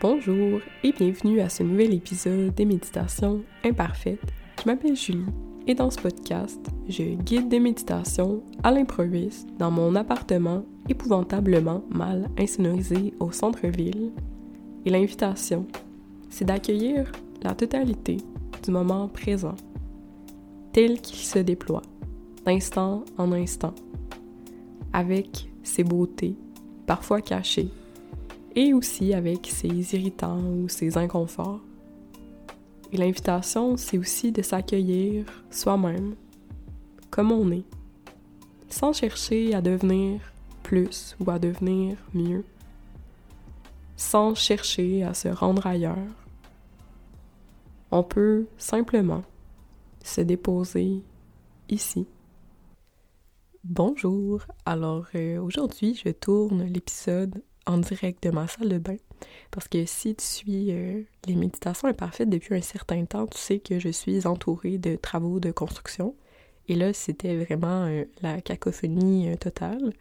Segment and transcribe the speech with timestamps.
[0.00, 4.32] Bonjour et bienvenue à ce nouvel épisode des méditations imparfaites.
[4.62, 5.26] Je m'appelle Julie
[5.66, 12.30] et dans ce podcast, je guide des méditations à l'improviste dans mon appartement épouvantablement mal
[12.38, 14.12] insonorisé au centre-ville.
[14.84, 15.66] Et l'invitation,
[16.30, 17.10] c'est d'accueillir
[17.42, 18.18] la totalité
[18.62, 19.56] du moment présent,
[20.72, 21.82] tel qu'il se déploie,
[22.46, 23.74] d'instant en instant,
[24.92, 26.36] avec ses beautés,
[26.86, 27.72] parfois cachées,
[28.58, 31.60] et aussi avec ses irritants ou ses inconforts.
[32.90, 36.16] Et l'invitation, c'est aussi de s'accueillir soi-même,
[37.08, 37.62] comme on est,
[38.68, 40.20] sans chercher à devenir
[40.64, 42.44] plus ou à devenir mieux,
[43.96, 46.16] sans chercher à se rendre ailleurs.
[47.92, 49.22] On peut simplement
[50.02, 51.04] se déposer
[51.68, 52.08] ici.
[53.62, 58.96] Bonjour, alors euh, aujourd'hui je tourne l'épisode en direct de ma salle de bain.
[59.50, 63.58] Parce que si tu suis euh, les méditations imparfaites depuis un certain temps, tu sais
[63.60, 66.16] que je suis entourée de travaux de construction.
[66.66, 69.92] Et là, c'était vraiment euh, la cacophonie euh, totale.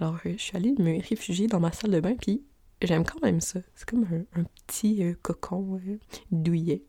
[0.00, 2.42] Alors, je suis allée me réfugier dans ma salle de bain, puis
[2.82, 3.60] j'aime quand même ça.
[3.74, 5.80] C'est comme un, petit cocon
[6.32, 6.82] douillet.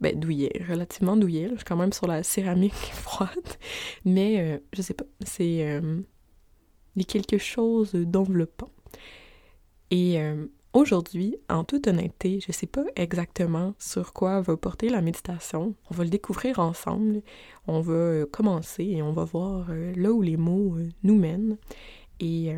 [0.00, 1.48] Ben, douillet, relativement douillet.
[1.50, 3.30] Je suis quand même sur la céramique froide.
[4.04, 5.80] Mais, je sais pas, c'est...
[6.96, 8.71] il y a quelque chose d'enveloppant.
[9.92, 14.88] Et euh, aujourd'hui, en toute honnêteté, je ne sais pas exactement sur quoi va porter
[14.88, 15.74] la méditation.
[15.90, 17.20] On va le découvrir ensemble.
[17.66, 21.58] On va euh, commencer et on va voir euh, là où les mots nous mènent.
[22.20, 22.54] Et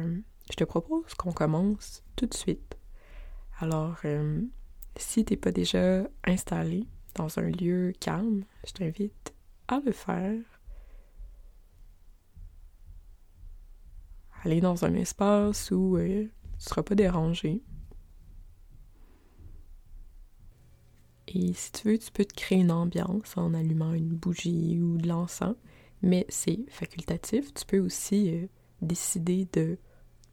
[0.50, 2.76] je te propose qu'on commence tout de suite.
[3.58, 3.96] Alors,
[4.94, 9.34] si tu n'es pas déjà installé dans un lieu calme, je t'invite
[9.68, 10.38] à le faire.
[14.42, 15.96] Aller dans un espace où
[16.58, 17.62] tu seras pas dérangé.
[21.28, 24.98] Et si tu veux, tu peux te créer une ambiance en allumant une bougie ou
[24.98, 25.56] de l'encens,
[26.02, 27.52] mais c'est facultatif.
[27.54, 28.46] Tu peux aussi euh,
[28.82, 29.78] décider de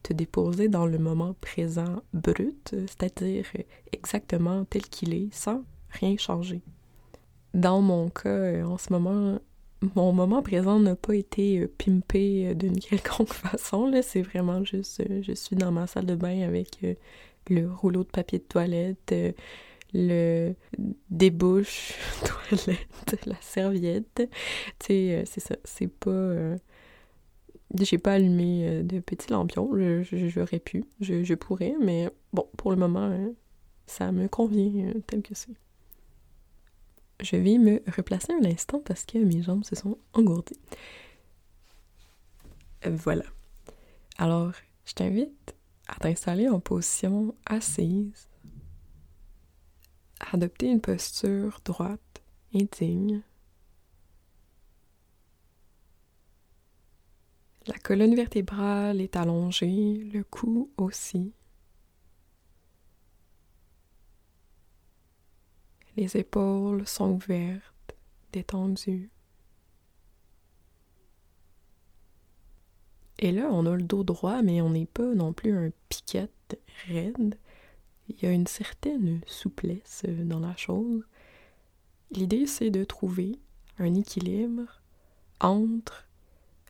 [0.02, 3.46] te déposer dans le moment présent brut, c'est-à-dire
[3.92, 6.62] exactement tel qu'il est, sans rien changer.
[7.54, 9.38] Dans mon cas, euh, en ce moment,
[9.94, 13.90] mon moment présent n'a pas été euh, pimpé euh, d'une quelconque façon.
[14.02, 16.78] C'est vraiment juste, euh, je suis dans ma salle de bain avec
[17.48, 19.14] le rouleau de papier de toilette,
[19.94, 20.54] le
[21.10, 21.94] débouche
[22.48, 24.22] toilette, la serviette.
[24.78, 25.56] Tu sais, c'est ça.
[25.64, 26.56] C'est pas.
[27.80, 29.70] J'ai pas allumé de petits lampions.
[30.02, 30.84] J'aurais pu.
[31.00, 33.34] Je, je, pourrais, mais bon, pour le moment,
[33.86, 35.61] ça me convient tel que c'est.
[37.22, 40.58] Je vais me replacer un instant parce que mes jambes se sont engourdies.
[42.84, 43.24] Voilà.
[44.18, 44.52] Alors,
[44.84, 45.54] je t'invite
[45.86, 48.28] à t'installer en position assise,
[50.20, 52.22] à adopter une posture droite
[52.54, 53.22] et digne.
[57.68, 61.32] La colonne vertébrale est allongée, le cou aussi.
[65.96, 67.94] Les épaules sont ouvertes,
[68.32, 69.10] détendues.
[73.18, 76.58] Et là, on a le dos droit, mais on n'est pas non plus un piquette
[76.88, 77.36] raide.
[78.08, 81.04] Il y a une certaine souplesse dans la chose.
[82.10, 83.38] L'idée, c'est de trouver
[83.78, 84.80] un équilibre
[85.40, 86.08] entre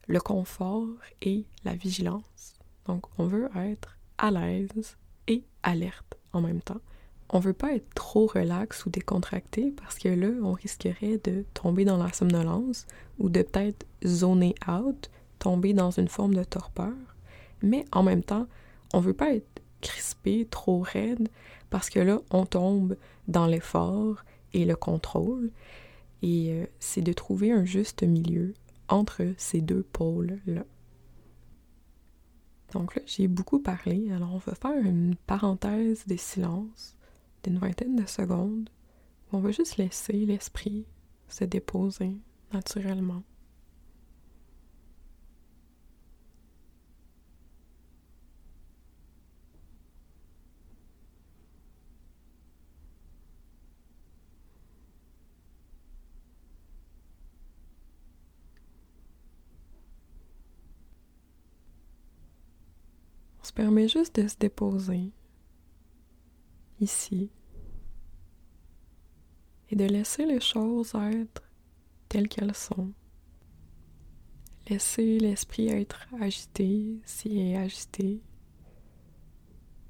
[0.09, 0.89] le confort
[1.23, 2.59] et la vigilance.
[2.87, 4.97] Donc, on veut être à l'aise
[5.29, 6.81] et alerte en même temps
[7.33, 11.87] on veut pas être trop relax ou décontracté parce que là, on risquerait de tomber
[11.87, 12.87] dans la somnolence
[13.19, 16.93] ou de peut-être zoner out, tomber dans une forme de torpeur.
[17.63, 18.47] Mais en même temps,
[18.93, 21.29] on veut pas être crispé, trop raide,
[21.71, 22.97] parce que là, on tombe
[23.29, 24.23] dans l'effort
[24.53, 25.51] et le contrôle.
[26.21, 28.53] Et euh, c'est de trouver un juste milieu
[28.89, 30.65] entre ces deux pôles-là.
[32.75, 36.97] Donc là, j'ai beaucoup parlé, alors on va faire une parenthèse des silences
[37.43, 38.71] d'une vingtaine de secondes
[39.33, 40.87] où on va juste laisser l'esprit
[41.29, 42.17] se déposer
[42.53, 43.23] naturellement.
[63.41, 65.11] On se permet juste de se déposer
[66.83, 67.31] ici
[69.71, 71.43] et de laisser les choses être
[72.09, 72.93] telles qu'elles sont.
[74.69, 78.21] Laisser l'esprit être agité s'il est agité.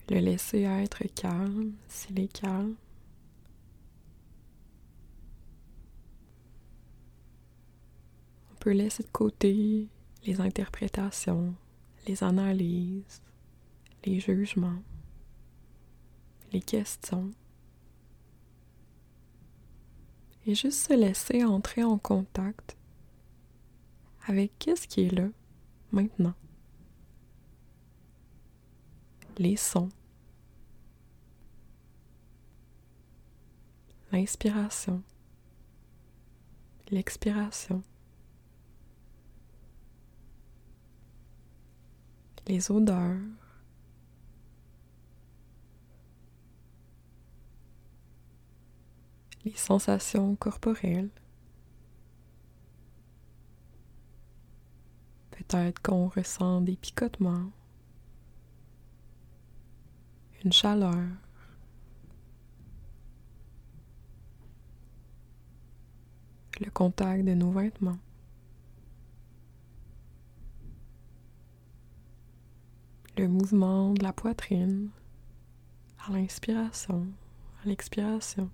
[0.09, 2.77] Le laisser être calme s'il est calme.
[8.53, 9.89] On peut laisser de côté
[10.25, 11.55] les interprétations,
[12.07, 13.21] les analyses,
[14.05, 14.83] les jugements,
[16.53, 17.31] les questions.
[20.47, 22.77] Et juste se laisser entrer en contact
[24.27, 25.29] avec qu'est-ce qui est là
[25.93, 26.35] maintenant.
[29.39, 29.89] Les sons.
[34.11, 35.03] L'inspiration.
[36.91, 37.83] L'expiration.
[42.47, 43.42] Les odeurs.
[49.45, 51.11] Les sensations corporelles.
[55.33, 57.51] Peut-être qu'on ressent des picotements,
[60.45, 60.95] une chaleur.
[66.61, 67.99] Le contact de nos vêtements.
[73.19, 74.91] Le mouvement de la poitrine
[76.07, 77.07] à l'inspiration,
[77.63, 78.49] à l'expiration.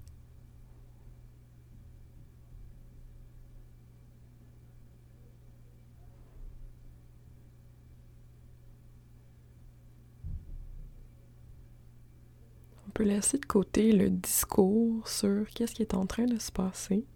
[12.99, 17.07] Peut laisser de côté le discours sur qu'est-ce qui est en train de se passer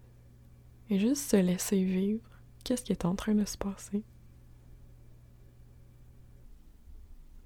[0.89, 2.23] et juste se laisser vivre
[2.63, 4.05] qu'est-ce qui est en train de se passer.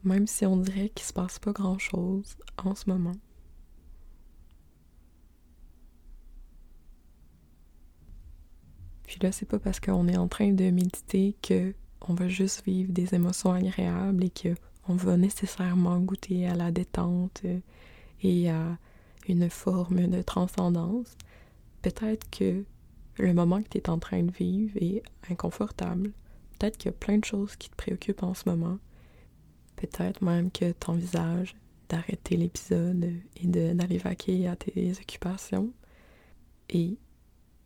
[0.04, 3.16] Même si on dirait qu'il se passe pas grand-chose en ce moment.
[9.04, 12.66] Puis là, c'est pas parce qu'on est en train de méditer que on va juste
[12.66, 14.54] vivre des émotions agréables et que
[14.88, 17.42] on va nécessairement goûter à la détente
[18.22, 18.78] et à
[19.28, 21.16] une forme de transcendance,
[21.82, 22.64] peut-être que
[23.18, 26.12] le moment que tu es en train de vivre est inconfortable.
[26.58, 28.78] Peut-être qu'il y a plein de choses qui te préoccupent en ce moment.
[29.76, 31.56] Peut-être même que tu envisages
[31.88, 35.72] d'arrêter l'épisode et d'aller vaquer à tes occupations.
[36.70, 36.98] Et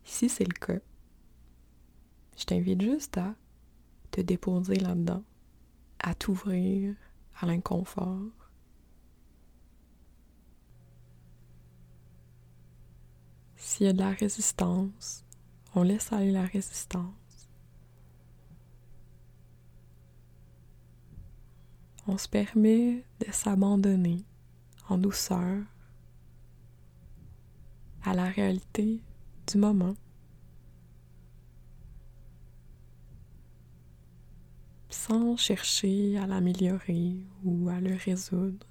[0.03, 0.79] si c'est le cas,
[2.37, 3.35] je t'invite juste à
[4.11, 5.23] te déposer là-dedans,
[5.99, 6.95] à t'ouvrir
[7.39, 8.19] à l'inconfort,
[13.63, 15.23] S'il y a de la résistance,
[15.75, 17.47] on laisse aller la résistance.
[22.07, 24.25] On se permet de s'abandonner
[24.89, 25.63] en douceur
[28.03, 28.99] à la réalité
[29.47, 29.95] du moment.
[34.89, 38.70] sans chercher à l'améliorer ou à le résoudre.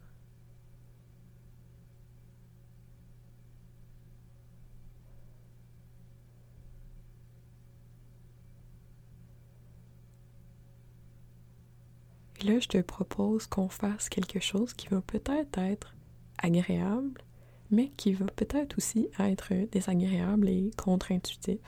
[12.45, 15.95] Là, je te propose qu'on fasse quelque chose qui va peut-être être
[16.39, 17.23] agréable,
[17.71, 21.61] mais qui va peut-être aussi être désagréable et contre-intuitif.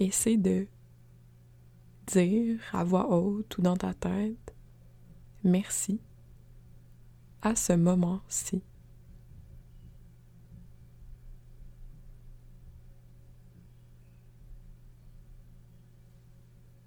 [0.00, 0.66] Et c'est de
[2.08, 4.54] dire à voix haute ou dans ta tête
[5.44, 6.00] merci
[7.42, 8.62] à ce moment-ci.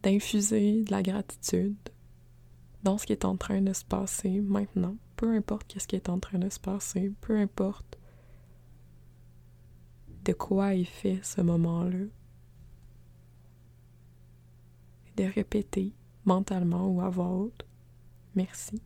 [0.07, 1.75] D'infuser de la gratitude
[2.81, 6.07] dans ce qui est en train de se passer maintenant, peu importe ce qui est
[6.07, 7.99] en train de se passer, peu importe
[10.23, 12.05] de quoi est fait ce moment-là.
[15.17, 17.65] De répéter mentalement ou à voix haute,
[18.33, 18.81] merci.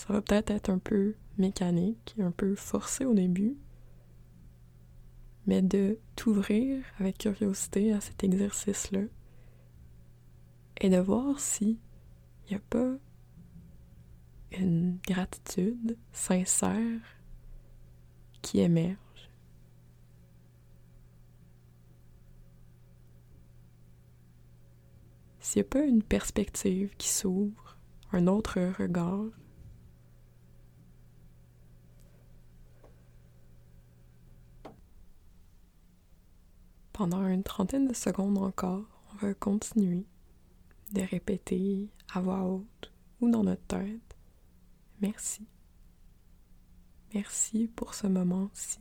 [0.00, 3.58] Ça va peut-être être un peu mécanique, un peu forcé au début,
[5.46, 9.02] mais de t'ouvrir avec curiosité à cet exercice-là
[10.80, 11.78] et de voir si
[12.46, 12.94] il n'y a pas
[14.52, 17.00] une gratitude sincère
[18.40, 19.30] qui émerge.
[25.40, 27.76] S'il n'y a pas une perspective qui s'ouvre,
[28.12, 29.26] un autre regard,
[37.00, 40.04] Pendant une trentaine de secondes encore, on va continuer
[40.92, 42.92] de répéter à voix haute
[43.22, 44.18] ou dans notre tête
[45.00, 45.48] merci.
[47.14, 48.80] Merci pour ce moment-ci.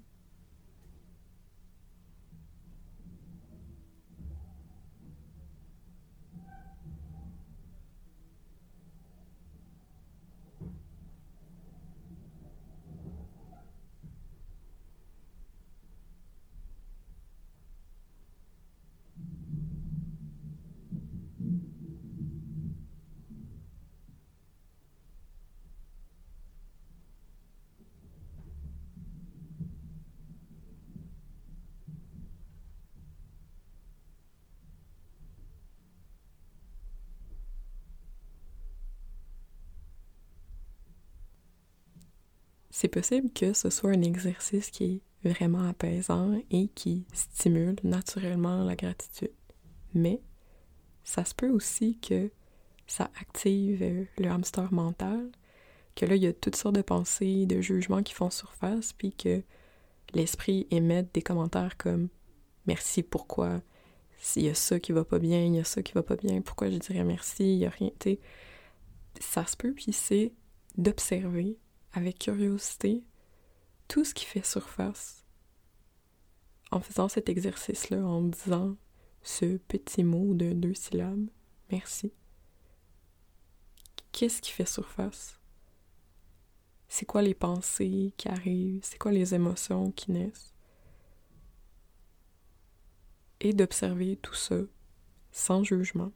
[42.79, 48.63] C'est possible que ce soit un exercice qui est vraiment apaisant et qui stimule naturellement
[48.63, 49.33] la gratitude.
[49.93, 50.21] Mais
[51.03, 52.31] ça se peut aussi que
[52.87, 55.29] ça active euh, le hamster mental,
[55.93, 59.11] que là, il y a toutes sortes de pensées, de jugements qui font surface, puis
[59.11, 59.43] que
[60.13, 62.07] l'esprit émette des commentaires comme
[62.65, 63.61] merci, pourquoi,
[64.21, 66.15] s'il y a ça qui va pas bien, il y a ça qui va pas
[66.15, 68.17] bien, pourquoi je dirais merci, il y a rien, tu
[69.19, 70.31] ça se peut, puis c'est
[70.77, 71.57] d'observer
[71.93, 73.03] avec curiosité
[73.87, 75.25] tout ce qui fait surface
[76.71, 78.75] en faisant cet exercice-là, en disant
[79.23, 81.27] ce petit mot de deux syllabes,
[81.71, 82.13] merci.
[84.11, 85.39] Qu'est-ce qui fait surface?
[86.87, 88.81] C'est quoi les pensées qui arrivent?
[88.83, 90.53] C'est quoi les émotions qui naissent?
[93.39, 94.57] Et d'observer tout ça
[95.31, 96.11] sans jugement.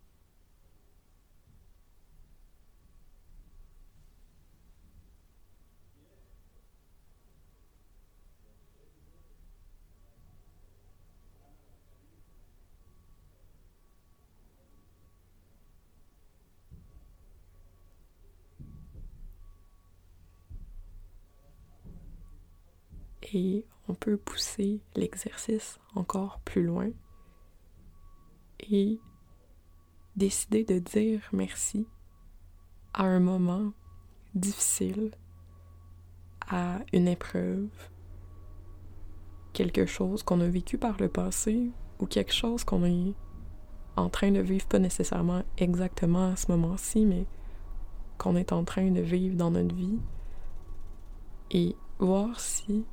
[23.33, 26.89] Et on peut pousser l'exercice encore plus loin
[28.59, 28.99] et
[30.15, 31.87] décider de dire merci
[32.93, 33.73] à un moment
[34.35, 35.11] difficile,
[36.47, 37.69] à une épreuve,
[39.53, 43.13] quelque chose qu'on a vécu par le passé ou quelque chose qu'on est
[43.95, 47.25] en train de vivre, pas nécessairement exactement à ce moment-ci, mais
[48.17, 49.99] qu'on est en train de vivre dans notre vie
[51.51, 52.85] et voir si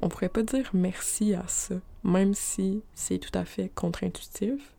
[0.00, 4.74] on pourrait pas dire merci à ça, même si c'est tout à fait contre-intuitif.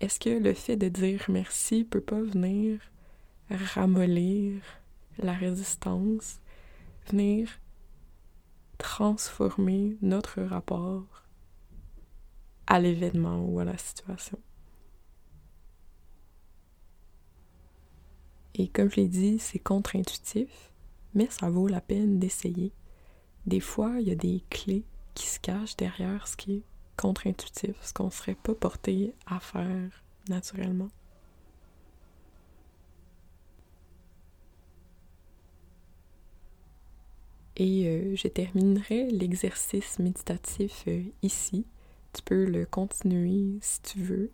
[0.00, 2.80] Est-ce que le fait de dire merci peut pas venir
[3.50, 4.62] ramollir
[5.18, 6.40] la résistance,
[7.10, 7.48] venir
[8.78, 11.24] transformer notre rapport
[12.68, 14.38] à l'événement ou à la situation?
[18.58, 20.72] Et comme je l'ai dit, c'est contre-intuitif,
[21.14, 22.72] mais ça vaut la peine d'essayer.
[23.46, 24.84] Des fois, il y a des clés
[25.14, 26.62] qui se cachent derrière ce qui est
[26.96, 30.88] contre-intuitif, ce qu'on ne serait pas porté à faire naturellement.
[37.56, 41.64] Et euh, je terminerai l'exercice méditatif euh, ici.
[42.12, 44.30] Tu peux le continuer si tu veux.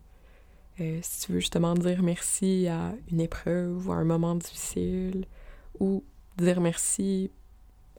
[0.80, 5.24] Euh, si tu veux justement dire merci à une épreuve ou à un moment difficile,
[5.78, 6.02] ou
[6.36, 7.30] dire merci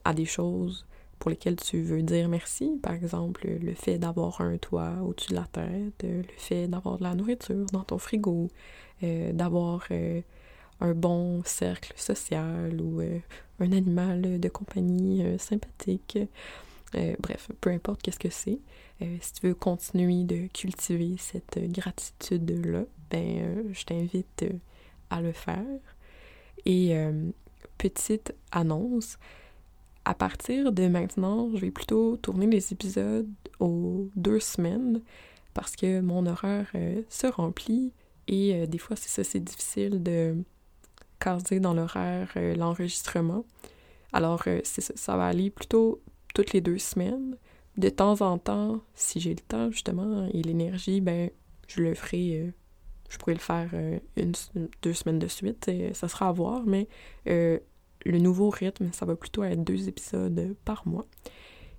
[0.04, 0.86] à des choses
[1.18, 5.36] pour lesquelles tu veux dire merci, par exemple le fait d'avoir un toit au-dessus de
[5.36, 8.48] la tête, euh, le fait d'avoir de la nourriture dans ton frigo,
[9.02, 9.88] euh, d'avoir
[10.80, 16.18] un bon cercle social ou un animal de compagnie sympathique.
[17.20, 18.58] Bref, peu importe qu'est-ce que c'est.
[19.02, 24.52] Euh, si tu veux continuer de cultiver cette gratitude-là, ben, euh, je t'invite euh,
[25.10, 25.64] à le faire.
[26.64, 26.96] Et
[27.78, 29.18] petite annonce,
[30.04, 33.28] à partir de maintenant, je vais plutôt tourner les épisodes
[33.60, 35.00] aux deux semaines
[35.54, 36.72] parce que mon horaire
[37.08, 37.92] se remplit
[38.26, 40.34] et des fois, c'est ça, c'est difficile de
[41.20, 43.44] caser dans l'horaire l'enregistrement.
[44.12, 46.00] Alors, ça va aller plutôt
[46.36, 47.34] toutes les deux semaines
[47.78, 51.30] de temps en temps, si j'ai le temps justement et l'énergie, ben
[51.66, 52.40] je le ferai.
[52.40, 52.50] Euh,
[53.08, 54.34] je pourrais le faire euh, une,
[54.82, 55.66] deux semaines de suite.
[55.68, 56.88] Et ça sera à voir, mais
[57.26, 57.58] euh,
[58.04, 61.06] le nouveau rythme, ça va plutôt être deux épisodes par mois.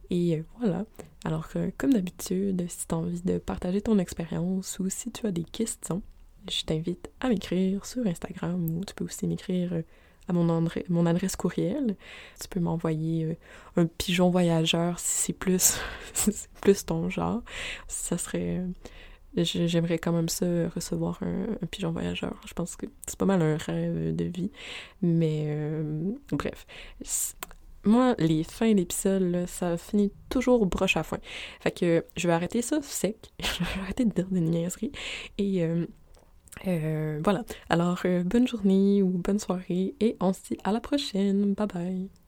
[0.10, 0.86] Et voilà.
[1.24, 5.32] Alors, comme d'habitude, si tu as envie de partager ton expérience ou si tu as
[5.32, 6.02] des questions,
[6.50, 9.84] je t'invite à m'écrire sur Instagram ou tu peux aussi m'écrire
[10.28, 11.96] à mon, mon adresse courriel.
[12.40, 15.80] Tu peux m'envoyer euh, un pigeon voyageur si c'est plus,
[16.62, 17.42] plus ton genre.
[17.88, 18.64] Ça serait.
[19.36, 22.36] j'aimerais quand même ça, recevoir un, pigeon voyageur.
[22.46, 24.52] Je pense que c'est pas mal un rêve de vie.
[25.02, 26.66] Mais euh, bref.
[27.88, 31.20] Moi, les fins d'épisode, ça finit toujours broche à fin.
[31.62, 33.32] Fait que je vais arrêter ça sec.
[33.40, 34.92] je vais arrêter de dire des niaiseries.
[35.38, 35.86] Et euh,
[36.68, 37.44] euh, voilà.
[37.70, 41.54] Alors, bonne journée ou bonne soirée et on se dit à la prochaine.
[41.54, 42.27] Bye bye.